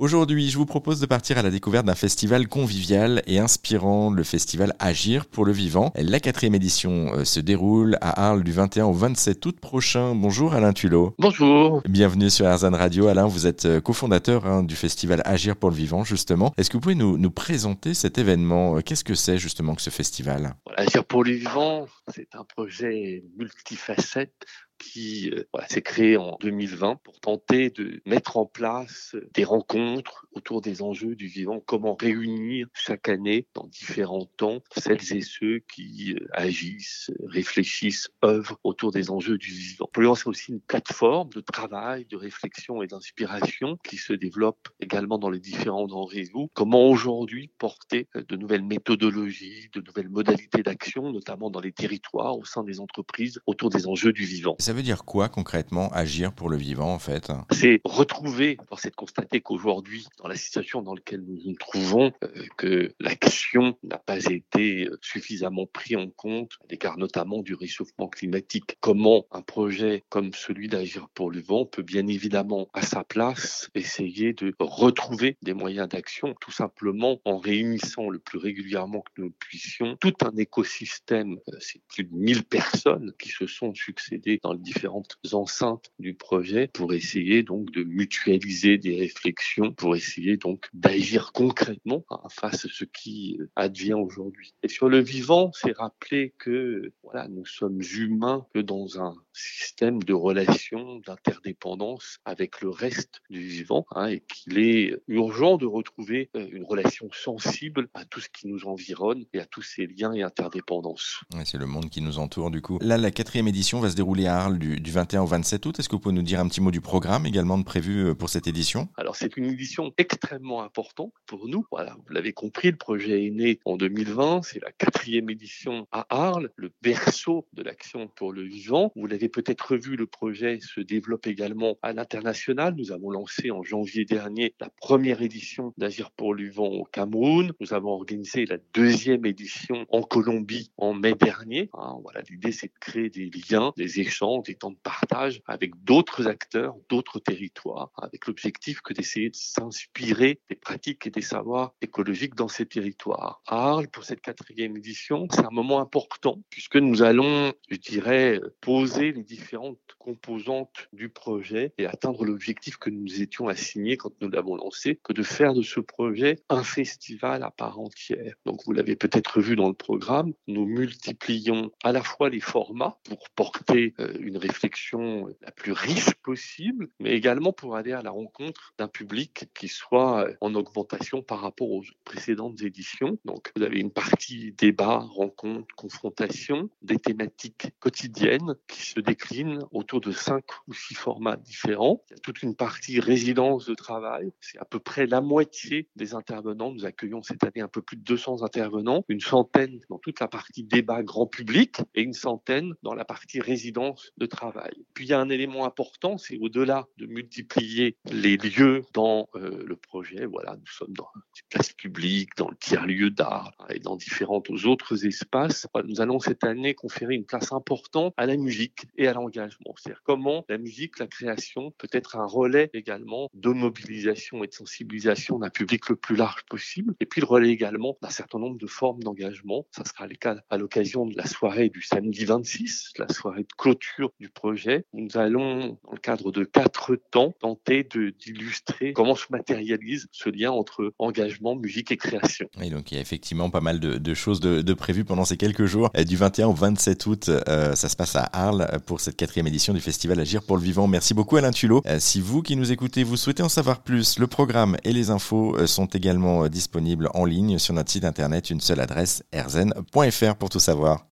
[0.00, 4.22] Aujourd'hui, je vous propose de partir à la découverte d'un festival convivial et inspirant, le
[4.22, 5.92] festival Agir pour le vivant.
[5.96, 10.14] La quatrième édition euh, se déroule à Arles du 21 au 27 août prochain.
[10.14, 11.16] Bonjour Alain Tulot.
[11.18, 11.82] Bonjour.
[11.88, 13.08] Bienvenue sur Arzan Radio.
[13.08, 16.54] Alain, vous êtes euh, cofondateur hein, du festival Agir pour le vivant, justement.
[16.56, 18.76] Est-ce que vous pouvez nous, nous présenter cet événement?
[18.76, 20.54] Euh, Qu'est-ce que c'est justement que ce festival?
[20.76, 24.46] Agir pour le vivant, c'est un projet multifacette
[24.78, 30.26] qui euh, voilà, s'est créé en 2020 pour tenter de mettre en place des rencontres
[30.32, 35.60] autour des enjeux du vivant, comment réunir chaque année dans différents temps celles et ceux
[35.72, 39.88] qui euh, agissent, réfléchissent, œuvrent autour des enjeux du vivant.
[39.92, 45.18] Pour c'est aussi une plateforme de travail, de réflexion et d'inspiration qui se développe également
[45.18, 46.50] dans les différents réseaux.
[46.54, 52.38] Comment aujourd'hui porter euh, de nouvelles méthodologies, de nouvelles modalités d'action, notamment dans les territoires,
[52.38, 54.56] au sein des entreprises, autour des enjeux du vivant.
[54.68, 57.32] Ça veut dire quoi concrètement agir pour le vivant en fait?
[57.50, 62.28] C'est retrouver, c'est de constater qu'aujourd'hui, dans la situation dans laquelle nous nous trouvons, euh,
[62.58, 68.08] que l'action n'a pas été euh, suffisamment prise en compte à l'égard notamment du réchauffement
[68.08, 68.76] climatique.
[68.80, 73.70] Comment un projet comme celui d'agir pour le vivant peut bien évidemment à sa place
[73.74, 79.30] essayer de retrouver des moyens d'action tout simplement en réunissant le plus régulièrement que nous
[79.30, 84.57] puissions tout un écosystème, euh, c'est plus de 1000 personnes qui se sont succédées dans
[84.60, 91.32] différentes enceintes du projet pour essayer donc de mutualiser des réflexions, pour essayer donc d'agir
[91.32, 94.54] concrètement face à ce qui advient aujourd'hui.
[94.62, 100.02] Et sur le vivant, c'est rappeler que voilà, nous sommes humains que dans un système
[100.02, 106.30] de relations, d'interdépendance avec le reste du vivant, hein, et qu'il est urgent de retrouver
[106.36, 110.12] euh, une relation sensible à tout ce qui nous environne et à tous ces liens
[110.12, 111.20] et interdépendances.
[111.44, 112.78] c'est le monde qui nous entoure du coup.
[112.80, 115.78] Là, la quatrième édition va se dérouler à du, 21 au 27 août.
[115.78, 118.30] Est-ce que vous pouvez nous dire un petit mot du programme également prévu euh, pour
[118.30, 118.88] cette édition?
[118.96, 121.66] Alors c'est une édition extrêmement importante pour nous.
[121.70, 124.42] Voilà, vous l'avez compris, le projet est né en 2020.
[124.42, 128.92] C'est la quatrième édition à Arles, le berceau de l'action pour le vivant.
[128.96, 132.74] Vous l'avez peut-être vu, le projet se développe également à l'international.
[132.76, 137.52] Nous avons lancé en janvier dernier la première édition d'Agir pour le vivant au Cameroun.
[137.60, 141.70] Nous avons organisé la deuxième édition en Colombie en mai dernier.
[141.74, 145.72] Hein, voilà, l'idée c'est de créer des liens, des échanges des temps de partage avec
[145.84, 151.74] d'autres acteurs, d'autres territoires, avec l'objectif que d'essayer de s'inspirer des pratiques et des savoirs
[151.80, 153.42] écologiques dans ces territoires.
[153.46, 159.12] Arles, pour cette quatrième édition, c'est un moment important puisque nous allons, je dirais, poser
[159.12, 164.56] les différentes composantes du projet et atteindre l'objectif que nous étions assignés quand nous l'avons
[164.56, 168.34] lancé, que de faire de ce projet un festival à part entière.
[168.46, 172.98] Donc vous l'avez peut-être vu dans le programme, nous multiplions à la fois les formats
[173.04, 178.10] pour porter euh, une réflexion la plus riche possible, mais également pour aller à la
[178.10, 183.18] rencontre d'un public qui soit en augmentation par rapport aux précédentes éditions.
[183.24, 190.00] Donc, vous avez une partie débat, rencontre, confrontation, des thématiques quotidiennes qui se déclinent autour
[190.00, 192.02] de cinq ou six formats différents.
[192.10, 194.30] Il y a toute une partie résidence de travail.
[194.40, 196.72] C'est à peu près la moitié des intervenants.
[196.72, 200.28] Nous accueillons cette année un peu plus de 200 intervenants, une centaine dans toute la
[200.28, 204.72] partie débat grand public et une centaine dans la partie résidence de travail.
[204.94, 209.64] Puis il y a un élément important, c'est au-delà de multiplier les lieux dans euh,
[209.64, 213.96] le projet, voilà, nous sommes dans une place publique, dans le tiers-lieu d'art et dans
[213.96, 215.66] différents autres espaces.
[215.84, 219.74] Nous allons cette année conférer une place importante à la musique et à l'engagement.
[219.76, 224.52] C'est-à-dire comment la musique, la création peut être un relais également de mobilisation et de
[224.52, 226.94] sensibilisation d'un public le plus large possible.
[227.00, 229.66] Et puis le relais également d'un certain nombre de formes d'engagement.
[229.70, 233.52] Ça sera le cas à l'occasion de la soirée du samedi 26, la soirée de
[233.56, 234.84] clôture du projet.
[234.92, 240.50] Nous allons, dans le cadre de quatre temps, tenter d'illustrer comment se matérialise ce lien
[240.50, 242.48] entre engagement, musique et création.
[242.62, 245.66] Et donc il y a effectivement pas mal de, choses de, prévues pendant ces quelques
[245.66, 245.90] jours.
[246.06, 249.74] Du 21 au 27 août, euh, ça se passe à Arles pour cette quatrième édition
[249.74, 250.86] du festival Agir pour le vivant.
[250.86, 251.82] Merci beaucoup Alain Tulot.
[251.86, 255.10] Euh, si vous qui nous écoutez, vous souhaitez en savoir plus, le programme et les
[255.10, 260.36] infos euh, sont également disponibles en ligne sur notre site internet, une seule adresse, erzen.fr
[260.36, 261.04] pour tout savoir.